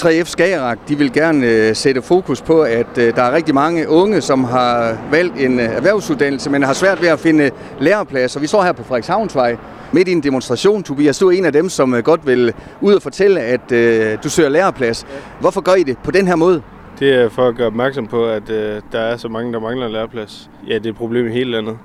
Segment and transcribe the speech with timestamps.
[0.00, 3.88] 3F Skagerak, de vil gerne øh, sætte fokus på, at øh, der er rigtig mange
[3.88, 8.40] unge, som har valgt en øh, erhvervsuddannelse, men har svært ved at finde lærepladser.
[8.40, 9.56] Vi står her på Frederikshavnsvej
[9.92, 10.82] midt i en demonstration.
[10.82, 14.18] Tobias, du er en af dem, som øh, godt vil ud og fortælle, at øh,
[14.24, 15.06] du søger læreplads.
[15.40, 16.62] Hvorfor gør I det på den her måde?
[16.98, 19.86] Det er for at gøre opmærksom på, at øh, der er så mange, der mangler
[19.86, 20.50] en læreplads.
[20.68, 21.78] Ja, det er et problem i hele landet.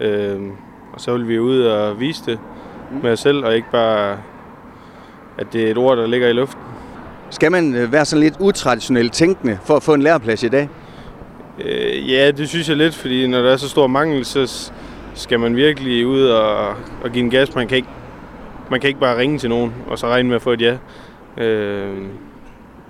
[0.00, 0.40] Øh,
[0.92, 2.38] og så vil vi ud og vise det
[3.02, 4.16] med os selv, og ikke bare,
[5.38, 6.67] at det er et ord, der ligger i luften.
[7.30, 10.68] Skal man øh, være sådan lidt utraditionelt tænkende for at få en læreplads i dag?
[11.64, 14.70] Øh, ja, det synes jeg lidt, fordi når der er så stor mangel, så
[15.14, 16.68] skal man virkelig ud og,
[17.04, 17.54] og give en gas.
[17.54, 17.88] Man kan, ikke,
[18.70, 20.76] man kan ikke bare ringe til nogen, og så regne med at få et ja.
[21.44, 21.96] Øh,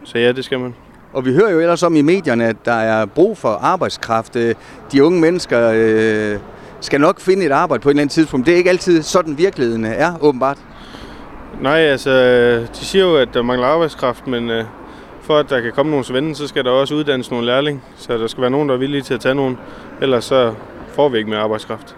[0.04, 0.74] så ja, det skal man.
[1.12, 4.36] Og vi hører jo ellers om i medierne, at der er brug for arbejdskraft.
[4.36, 4.54] Øh,
[4.92, 6.38] De unge mennesker øh,
[6.80, 8.46] skal nok finde et arbejde på et eller andet tidspunkt.
[8.46, 10.58] Det er ikke altid sådan virkeligheden er, åbenbart.
[11.62, 12.10] Nej, altså,
[12.60, 14.64] de siger jo, at der mangler arbejdskraft, men øh,
[15.20, 17.82] for at der kan komme nogle svende, så skal der også uddannes nogle lærling.
[17.96, 19.58] Så der skal være nogen, der er villige til at tage nogen.
[20.02, 20.54] Ellers så
[20.88, 21.96] får vi ikke mere arbejdskraft.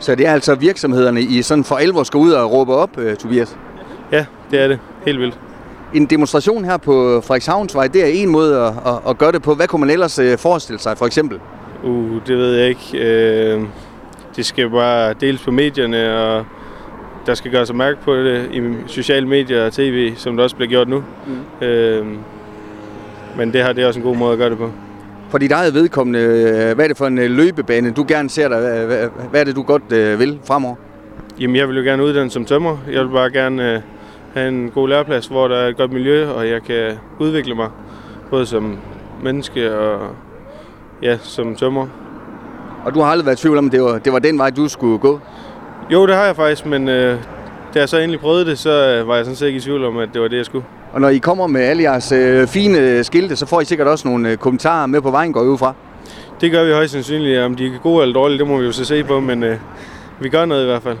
[0.00, 3.16] Så det er altså virksomhederne, I sådan for alvor skal ud og råbe op, øh,
[3.16, 3.56] Tobias?
[4.12, 4.78] Ja, det er det.
[5.06, 5.38] Helt vildt.
[5.94, 9.54] En demonstration her på Frederikshavnsvej, det er en måde at, at, at gøre det på.
[9.54, 11.40] Hvad kunne man ellers øh, forestille sig, for eksempel?
[11.82, 12.98] Uh, det ved jeg ikke.
[12.98, 13.62] Øh,
[14.36, 16.44] det skal bare deles på medierne, og
[17.26, 20.68] der skal gøres opmærk på det i sociale medier og tv, som det også bliver
[20.68, 21.04] gjort nu.
[21.60, 21.66] Mm.
[21.66, 22.06] Øh,
[23.36, 24.70] men det her det er også en god måde at gøre det på.
[25.28, 28.48] For dit eget vedkommende, øh, hvad er det for en øh, løbebane, du gerne ser
[28.48, 28.86] dig?
[29.30, 30.74] Hvad- er det, du godt øh, vil fremover?
[31.40, 32.76] Jamen, jeg vil jo gerne uddanne som tømmer.
[32.92, 33.80] Jeg vil bare gerne øh,
[34.34, 37.68] have en god læreplads, hvor der er et godt miljø, og jeg kan udvikle mig,
[38.30, 38.76] både som
[39.22, 40.00] menneske og
[41.02, 41.86] ja, som tømmer.
[42.84, 44.68] Og du har aldrig været i tvivl om, det var, det var den vej, du
[44.68, 45.20] skulle gå?
[45.90, 47.18] Jo, det har jeg faktisk, men øh,
[47.74, 49.84] da jeg så endelig prøvede det, så øh, var jeg sådan set ikke i tvivl
[49.84, 50.64] om, at det var det, jeg skulle.
[50.92, 54.08] Og når I kommer med alle jeres øh, fine skilte, så får I sikkert også
[54.08, 55.74] nogle øh, kommentarer med på vejen, går ud fra.
[56.40, 57.40] Det gør vi højst sandsynligt.
[57.40, 59.56] Om de er gode eller dårlige, det må vi jo så se på, men øh,
[60.20, 60.96] vi gør noget i hvert fald.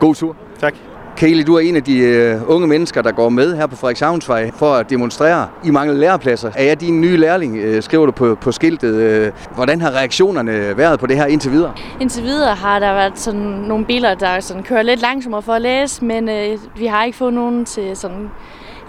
[0.00, 0.36] God tur.
[0.60, 0.74] Tak.
[1.16, 4.50] Kaylee, du er en af de øh, unge mennesker, der går med her på Frederikshavnsvej
[4.56, 5.48] for at demonstrere.
[5.64, 6.50] I mangler lærepladser.
[6.54, 8.94] Er jeg din nye lærling, øh, skriver du på, på skiltet.
[8.94, 9.32] Øh?
[9.54, 11.72] Hvordan har reaktionerne været på det her indtil videre?
[12.00, 15.62] Indtil videre har der været sådan nogle biler, der sådan kører lidt langsommere for at
[15.62, 18.30] læse, men øh, vi har ikke fået nogen til sådan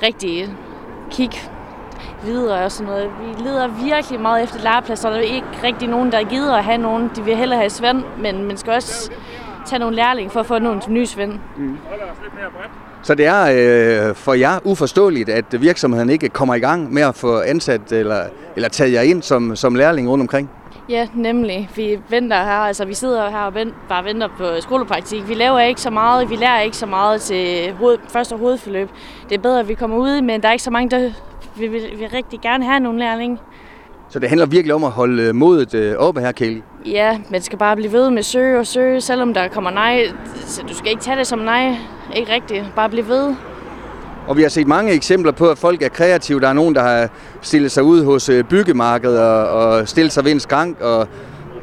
[0.03, 0.49] rigtig
[1.11, 1.29] kig
[2.25, 3.09] videre og sådan noget.
[3.21, 6.63] Vi leder virkelig meget efter lærepladser, og der er ikke rigtig nogen, der gider at
[6.63, 7.11] have nogen.
[7.15, 9.11] De vil hellere have svend, men man skal også
[9.65, 11.39] tage nogle lærling for at få nogle nye svend.
[13.03, 17.15] Så det er øh, for jer uforståeligt, at virksomheden ikke kommer i gang med at
[17.15, 18.23] få ansat eller,
[18.55, 20.49] eller taget jer ind som, som lærling rundt omkring?
[20.89, 21.69] Ja, nemlig.
[21.75, 25.27] Vi venter her, altså vi sidder her og vent, bare venter på skolepraktik.
[25.27, 28.89] Vi laver ikke så meget, vi lærer ikke så meget til hoved, første hovedforløb.
[29.29, 31.11] Det er bedre, at vi kommer ud, men der er ikke så mange, der
[31.55, 33.37] vi vil, vil rigtig gerne have nogle lærlinge.
[34.15, 36.61] Så det handler virkelig om at holde øh, modet øh, oppe her, Kaylee.
[36.85, 40.03] Ja, man skal bare blive ved med at søge og søge, selvom der kommer nej.
[40.45, 41.75] Så du skal ikke tage det som nej.
[42.15, 42.63] Ikke rigtigt.
[42.75, 43.33] Bare blive ved.
[44.27, 46.39] Og vi har set mange eksempler på, at folk er kreative.
[46.39, 47.09] Der er nogen, der har
[47.41, 51.07] stillet sig ud hos øh, byggemarkedet og, og stillet sig ved en skrank og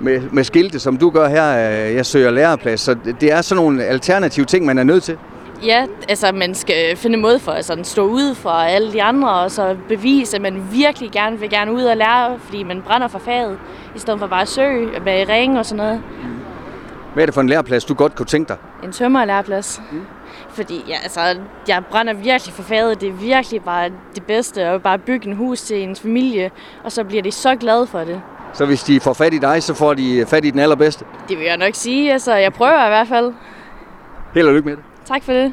[0.00, 1.44] med, med skilte, som du gør her,
[1.88, 2.80] jeg søger læreplads.
[2.80, 5.16] Så det- det er sådan nogle alternative ting, man er nødt til.
[5.64, 9.02] Ja, altså man skal finde en måde for at sådan stå ud fra alle de
[9.02, 12.82] andre, og så bevise, at man virkelig gerne vil gerne ud og lære, fordi man
[12.82, 13.58] brænder for faget,
[13.96, 16.02] i stedet for bare at søge med ringe og sådan noget.
[17.14, 18.56] Hvad er det for en læreplads, du godt kunne tænke dig?
[18.84, 19.82] En tømmerlæreplads.
[19.92, 20.02] Mm.
[20.48, 21.20] Fordi ja, altså,
[21.68, 23.00] jeg brænder virkelig for faget.
[23.00, 26.50] Det er virkelig bare det bedste at bare bygge en hus til ens familie,
[26.84, 28.20] og så bliver de så glade for det.
[28.52, 31.04] Så hvis de får fat i dig, så får de fat i den allerbedste.
[31.28, 32.12] Det vil jeg nok sige.
[32.12, 33.32] Altså, jeg prøver i hvert fald.
[34.34, 34.84] Held og lykke med det.
[35.06, 35.52] Tak for det.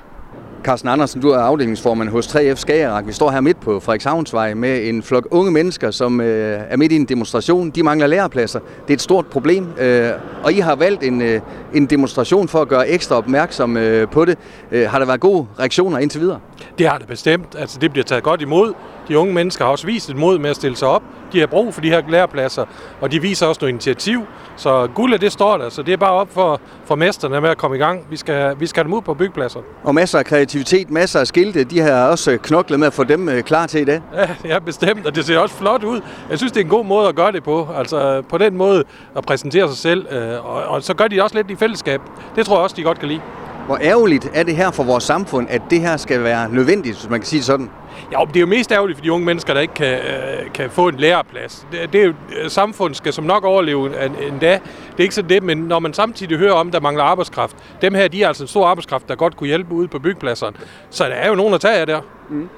[0.63, 3.07] Carsten Andersen, du er afdelingsformand hos 3F Skagerak.
[3.07, 6.91] Vi står her midt på Frederikshavnsvej med en flok unge mennesker, som øh, er midt
[6.91, 7.69] i en demonstration.
[7.69, 8.59] De mangler lærepladser.
[8.59, 10.11] Det er et stort problem, øh,
[10.43, 11.41] og I har valgt en, øh,
[11.73, 14.37] en demonstration for at gøre ekstra opmærksom øh, på det.
[14.71, 16.39] Øh, har der været gode reaktioner indtil videre?
[16.77, 17.55] Det har det bestemt.
[17.57, 18.73] Altså, det bliver taget godt imod.
[19.09, 21.03] De unge mennesker har også vist et mod med at stille sig op.
[21.33, 22.65] De har brug for de her lærepladser,
[23.01, 24.21] og de viser også noget initiativ.
[24.55, 27.57] Så guldet, det står der, så det er bare op for, for mesterne med at
[27.57, 28.07] komme i gang.
[28.09, 29.59] Vi skal, vi skal have dem ud på byggepladser.
[29.83, 31.63] Og masser af kreativitet, masser af skilte.
[31.63, 34.01] De har også knoklet med at få dem øh, klar til i dag.
[34.15, 36.01] Ja, ja, bestemt, og det ser også flot ud.
[36.29, 37.67] Jeg synes, det er en god måde at gøre det på.
[37.75, 38.83] Altså på den måde
[39.17, 42.01] at præsentere sig selv, øh, og, og så gør de også lidt i fællesskab.
[42.35, 43.21] Det tror jeg også, de godt kan lide.
[43.65, 47.09] Hvor ærgerligt er det her for vores samfund, at det her skal være nødvendigt, hvis
[47.09, 47.69] man kan sige sådan?
[48.11, 50.69] Ja, det er jo mest ærgerligt for de unge mennesker, der ikke kan, øh, kan
[50.69, 51.67] få en læreplads.
[51.71, 52.13] Det, det er jo,
[52.43, 54.51] øh, samfundet skal som nok overleve endda.
[54.51, 57.93] Det er ikke sådan det, men når man samtidig hører om, der mangler arbejdskraft, dem
[57.93, 60.57] her, de er altså en stor arbejdskraft, der godt kunne hjælpe ude på byggepladserne.
[60.89, 62.01] Så der er jo nogen at tage af der.
[62.29, 62.49] Mm.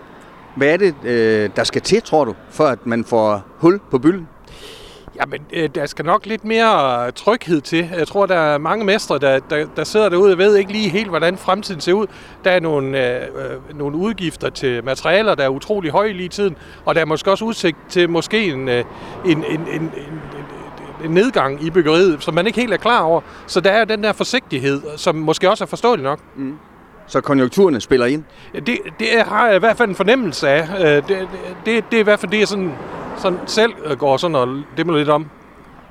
[0.56, 4.00] Hvad er det, øh, der skal til, tror du, for at man får hul på
[4.00, 4.28] bylden?
[5.22, 7.90] Jamen, øh, der skal nok lidt mere tryghed til.
[7.98, 10.90] Jeg tror, der er mange mestre, der, der, der sidder derude og ved ikke lige
[10.90, 12.08] helt, hvordan fremtiden ser ud.
[12.44, 16.30] Der er nogle, øh, øh, nogle udgifter til materialer, der er utrolig høje lige i
[16.30, 18.86] tiden, og der er måske også udsigt til måske en, en,
[19.26, 19.92] en, en, en,
[21.04, 23.22] en nedgang i byggeriet, som man ikke helt er klar over.
[23.48, 26.20] Så der er den der forsigtighed, som måske også er forståelig nok.
[26.36, 26.58] Mm.
[27.08, 28.24] Så konjunkturerne spiller ind?
[28.54, 30.68] Det, det har jeg i hvert fald en fornemmelse af.
[31.02, 31.28] Det, det,
[31.66, 32.72] det, det er i hvert fald det, jeg sådan
[33.22, 34.48] sådan selv går sådan og
[34.78, 35.26] demmer lidt om.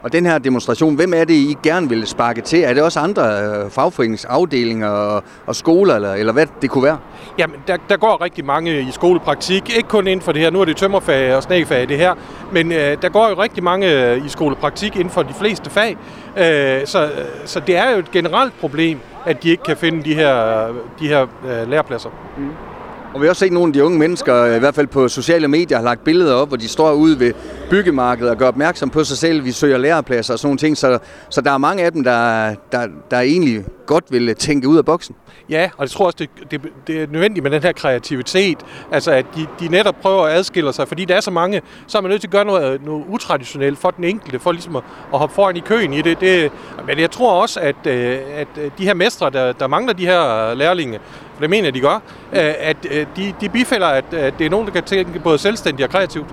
[0.02, 2.62] Og den her demonstration, hvem er det, I gerne vil sparke til?
[2.62, 6.98] Er det også andre øh, fagforeningsafdelinger og, og skoler, eller, eller hvad det kunne være?
[7.38, 9.76] Jamen, der, der går rigtig mange i skolepraktik.
[9.76, 12.14] Ikke kun inden for det her, nu er det tømmerfag og snægfag det her,
[12.52, 15.96] men øh, der går jo rigtig mange øh, i skolepraktik inden for de fleste fag.
[16.36, 17.10] Øh, så,
[17.44, 20.66] så det er jo et generelt problem, at de ikke kan finde de her,
[21.00, 22.10] de her øh, lærepladser.
[22.38, 22.69] Mm.
[23.14, 25.08] Og vi har også set nogle af de unge mennesker, øh, i hvert fald på
[25.08, 27.32] sociale medier, har lagt billeder op, hvor de står ude ved
[27.70, 29.44] byggemarkedet og gør opmærksom på sig selv.
[29.44, 30.76] Vi søger lærepladser og sådan nogle ting.
[30.76, 30.98] Så,
[31.30, 34.78] så der er mange af dem, der, der, der egentlig godt vil øh, tænke ud
[34.78, 35.14] af boksen.
[35.48, 38.58] Ja, og jeg tror også, det, det, det er nødvendigt med den her kreativitet.
[38.92, 41.98] Altså, at de, de netop prøver at adskille sig, fordi der er så mange, så
[41.98, 44.82] er man nødt til at gøre noget, noget utraditionelt for den enkelte, for ligesom at,
[45.12, 46.20] at hoppe foran i køen i det.
[46.20, 46.52] det
[46.86, 50.06] men jeg tror også, at, øh, at øh, de her mestre, der, der mangler de
[50.06, 50.98] her lærlinge,
[51.34, 52.02] for det mener jeg, de gør,
[52.32, 52.76] at
[53.16, 56.26] de, de bifælder, at det er nogen, der kan tænke både selvstændigt og kreativt.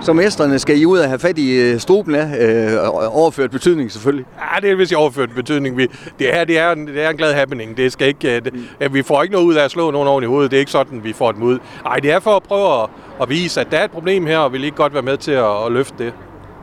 [0.00, 3.92] Så mesterne skal I ud og have fat i øh, struben af, øh, overført betydning
[3.92, 4.26] selvfølgelig?
[4.38, 5.76] Ja, det er vist i overført betydning.
[5.76, 5.86] Vi,
[6.18, 7.76] det her det er, det er en glad happening.
[7.76, 8.94] Det skal ikke, øh, det, mm.
[8.94, 10.50] Vi får ikke noget ud af at slå nogen oven i hovedet.
[10.50, 11.58] Det er ikke sådan, vi får dem ud.
[11.84, 12.88] Nej, det er for at prøve at,
[13.22, 15.16] at vise, at der er et problem her, og vi vil ikke godt være med
[15.16, 16.12] til at, at løfte det.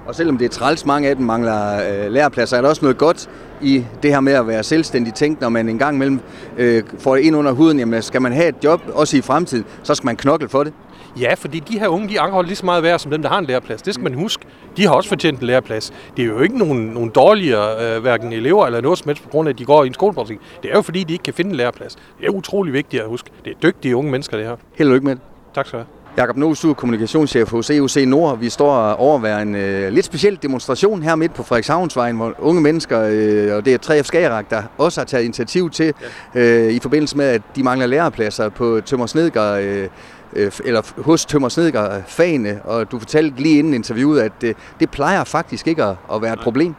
[0.05, 2.97] Og selvom det er træls, mange af dem mangler øh, lærepladser, er der også noget
[2.97, 3.29] godt
[3.61, 6.19] i det her med at være selvstændig tænkt, når man en gang imellem
[6.57, 9.65] øh, får det ind under huden, jamen skal man have et job, også i fremtiden,
[9.83, 10.73] så skal man knokle for det.
[11.19, 13.37] Ja, fordi de her unge, de anholder lige så meget værd som dem, der har
[13.37, 13.81] en læreplads.
[13.81, 14.45] Det skal man huske.
[14.77, 15.93] De har også fortjent en læreplads.
[16.17, 19.29] Det er jo ikke nogen, nogen dårligere, øh, hverken elever eller noget som helst, på
[19.29, 20.39] grund af, at de går i en skolepraktik.
[20.63, 21.95] Det er jo fordi, de ikke kan finde en læreplads.
[22.19, 23.29] Det er utrolig vigtigt at huske.
[23.45, 24.55] Det er dygtige unge mennesker, det her.
[24.75, 25.21] Held og lykke med det.
[25.55, 26.02] Tak skal du have.
[26.17, 28.39] Jakob Nosu, kommunikationschef hos EUC Nord.
[28.39, 33.01] Vi står overvær en øh, lidt speciel demonstration her midt på Frederikshavnsvejen, hvor unge mennesker,
[33.01, 35.93] øh, og det er 3F Skagerak, der også har taget initiativ til,
[36.35, 39.87] øh, i forbindelse med, at de mangler lærepladser på Tømmersnedger, øh,
[40.33, 45.23] øh, eller hos Tømmersnedger fagene, og du fortalte lige inden interviewet, at det, det plejer
[45.23, 46.75] faktisk ikke at, at være et problem.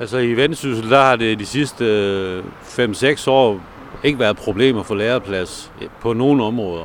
[0.00, 3.60] Altså i Vendsyssel, der har det de sidste 5-6 år
[4.04, 6.84] ikke været problemer for læreplads på nogle områder.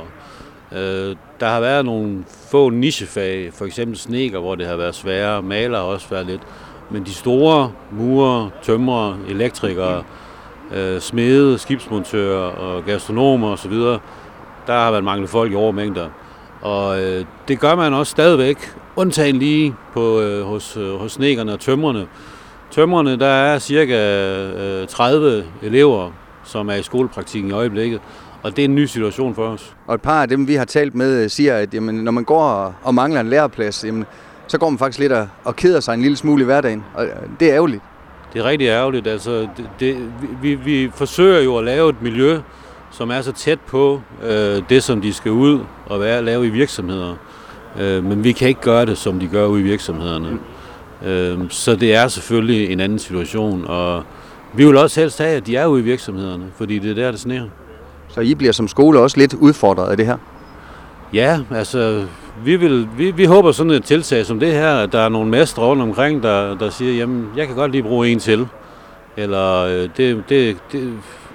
[0.72, 5.42] Øh, der har været nogle få nichefag, for eksempel sneker, hvor det har været sværere.
[5.42, 6.40] Maler har også været lidt.
[6.90, 10.02] Men de store murer, tømrere, elektrikere,
[10.74, 13.72] øh, smede, skibsmontører og gastronomer osv.,
[14.66, 16.08] der har været manglet folk i overmængder.
[16.60, 21.52] Og øh, det gør man også stadigvæk, undtagen lige på, øh, hos, øh, hos snekerne
[21.52, 22.06] og tømmerne.
[22.70, 23.94] Tømmerne, der er cirka
[24.82, 26.10] øh, 30 elever,
[26.44, 28.00] som er i skolepraktikken i øjeblikket.
[28.42, 29.76] Og det er en ny situation for os.
[29.86, 32.74] Og et par af dem, vi har talt med, siger, at jamen, når man går
[32.82, 34.04] og mangler en læreplads, jamen,
[34.46, 36.84] så går man faktisk lidt og, og keder sig en lille smule i hverdagen.
[36.94, 37.06] Og
[37.40, 37.82] det er ærgerligt.
[38.32, 39.06] Det er rigtig ærgerligt.
[39.06, 40.12] Altså, det, det,
[40.42, 42.38] vi, vi forsøger jo at lave et miljø,
[42.90, 46.50] som er så tæt på øh, det, som de skal ud og være, lave i
[46.50, 47.14] virksomheder.
[47.80, 50.30] Øh, men vi kan ikke gøre det, som de gør ude i virksomhederne.
[50.30, 51.08] Mm.
[51.08, 54.02] Øh, så det er selvfølgelig en anden situation, og
[54.54, 57.10] vi vil også helst have, at de er ude i virksomhederne, fordi det er der,
[57.10, 57.44] det sneer.
[58.08, 60.16] Så I bliver som skole også lidt udfordret af det her?
[61.12, 62.06] Ja, altså
[62.44, 65.30] vi, vil, vi, vi håber sådan et tiltag som det her, at der er nogle
[65.30, 68.48] mestre rundt omkring, der, der siger, jamen jeg kan godt lige bruge en til.
[69.16, 70.92] Eller øh, det, det, det,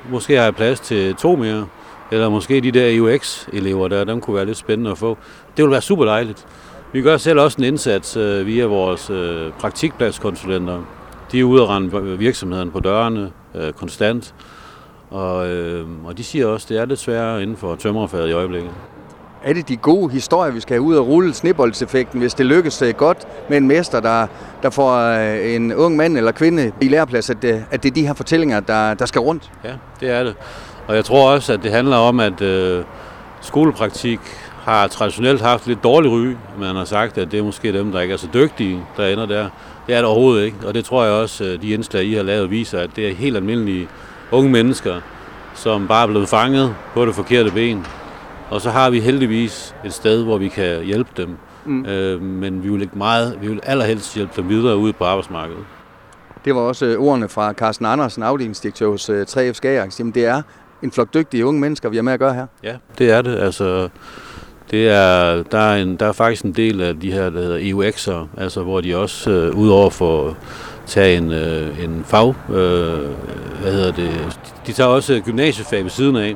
[0.09, 1.65] måske har jeg plads til to mere.
[2.11, 5.17] Eller måske de der UX-elever der, dem kunne være lidt spændende at få.
[5.57, 6.45] Det ville være super dejligt.
[6.93, 10.81] Vi gør selv også en indsats øh, via vores øh, praktikpladskonsulenter.
[11.31, 14.33] De er ude og rende virksomheden på dørene øh, konstant.
[15.13, 18.31] Og, øh, og de siger også, at det er lidt sværere inden for tømmerfaget i
[18.31, 18.71] øjeblikket.
[19.43, 22.81] Er det de gode historier, vi skal have ud og rulle sneboldseffekten, hvis det lykkes
[22.81, 23.17] øh, godt
[23.49, 24.27] med en mester, der,
[24.63, 27.93] der får øh, en ung mand eller kvinde i læreplads, at det, at det er
[27.93, 29.51] de her fortællinger, der, der skal rundt?
[29.63, 30.35] Ja, det er det.
[30.87, 32.83] Og jeg tror også, at det handler om, at øh,
[33.41, 34.19] skolepraktik
[34.61, 36.35] har traditionelt haft lidt dårlig ry.
[36.59, 39.25] Man har sagt, at det er måske dem, der ikke er så dygtige, der ender
[39.25, 39.49] der.
[39.87, 40.57] Det er det overhovedet ikke.
[40.65, 43.37] Og det tror jeg også, de indslag, I har lavet, viser, at det er helt
[43.37, 43.87] almindelige
[44.33, 45.01] unge mennesker,
[45.55, 47.85] som bare er blevet fanget på det forkerte ben.
[48.49, 51.37] Og så har vi heldigvis et sted, hvor vi kan hjælpe dem.
[51.65, 51.85] Mm.
[51.85, 55.63] Øh, men vi vil ikke meget, vi vil allerhelst hjælpe dem videre ud på arbejdsmarkedet.
[56.45, 59.99] Det var også øh, ordene fra Carsten Andersen, afdelingsdirektør hos 3F øh, Skagers.
[59.99, 60.41] Jamen det er
[60.83, 62.47] en flok dygtige unge mennesker, vi har med at gøre her.
[62.63, 63.39] Ja, det er det.
[63.39, 63.89] Altså,
[64.73, 67.59] det er, der, er en, der er faktisk en del af de her, der hedder
[67.59, 70.37] EUX'er, altså hvor de også, øh, udover for
[70.85, 72.55] tage en, øh, en fag, øh,
[73.61, 76.35] hvad hedder det, de tager også gymnasiefag ved siden af,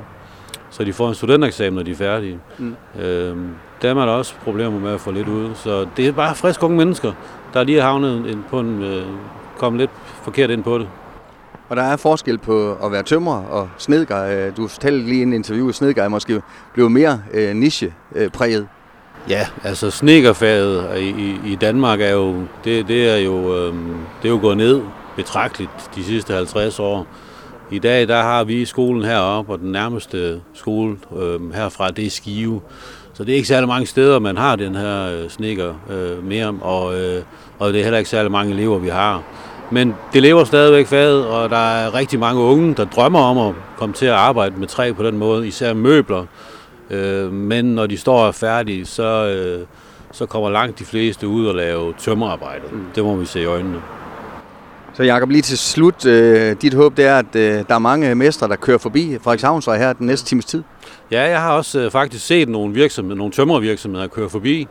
[0.70, 2.40] så de får en studentereksamen, når de er færdige.
[2.58, 2.76] Mm.
[3.02, 3.36] Øh,
[3.82, 6.64] der er der også problemer med at få lidt ud, så det er bare friske
[6.64, 7.12] unge mennesker,
[7.54, 9.04] der lige har havnet ind på en, øh,
[9.58, 9.92] kommet lidt
[10.24, 10.88] forkert ind på det.
[11.70, 14.36] Og der er forskel på at være tømrer og snedgej.
[14.36, 16.42] Øh, du fortalte lige i en interview, at snedgej måske
[16.74, 18.62] blev mere øh, niche-præget.
[18.62, 23.74] Øh, ja, altså snekerfaget i, i, i Danmark er jo, det, det er jo, øh,
[24.22, 24.82] det er jo gået ned
[25.16, 27.08] betragteligt de sidste 50 år.
[27.72, 32.10] I dag der har vi skolen heroppe, og den nærmeste skole øh, herfra, det er
[32.10, 32.62] Skive.
[33.14, 36.56] Så det er ikke særlig mange steder, man har den her øh, sneker øh, mere,
[36.62, 37.24] og, øh,
[37.60, 39.24] og det er heller ikke særlig mange elever, vi har.
[39.72, 43.56] Men det lever stadigvæk faget, og der er rigtig mange unge, der drømmer om at
[43.78, 46.26] komme til at arbejde med træ på den måde, især møbler.
[46.90, 49.66] Øh, men når de står færdige, så, øh,
[50.12, 52.64] så kommer langt de fleste ud og lave tømmerarbejde.
[52.72, 52.86] Mm.
[52.96, 53.82] Det må vi se i øjnene.
[54.94, 58.16] Så Jacob, lige til slut, øh, dit håb det er, at øh, der er mange
[58.16, 60.64] mestre, der kører forbi Frederikshavnsvej her den næste times tid?
[61.12, 64.68] Ja, jeg har også øh, faktisk set nogle, virksomheder, nogle tømmervirksomheder køre forbi,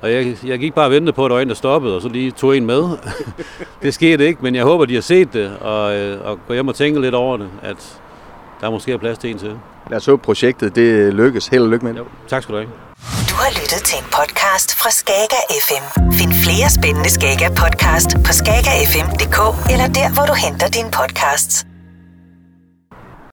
[0.00, 2.02] og jeg, jeg gik bare og ventede på, at der var en, der stoppede, og
[2.02, 2.82] så lige tog en med.
[3.82, 6.68] det skete ikke, men jeg håber, de har set det, og, øh, og gå hjem
[6.68, 8.00] og tænke lidt over det, at
[8.60, 9.58] der måske er plads til en til.
[9.90, 11.46] Lad os håbe, projektet det lykkes.
[11.46, 11.98] Held og lykke med det.
[11.98, 12.70] Jo, tak skal du have.
[13.30, 16.12] Du har lyttet til en podcast fra Skager FM.
[16.12, 19.38] Find flere spændende Skager podcast på skagerfm.dk
[19.72, 21.69] eller der, hvor du henter dine podcasts.